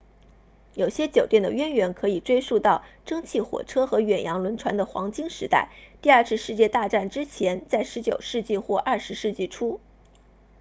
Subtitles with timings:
[0.73, 5.69] 有些酒店的渊源可以追溯到蒸汽火车和远洋轮船的黄金时代
[6.01, 9.79] 第二次世界大战之前在19世纪或20世纪初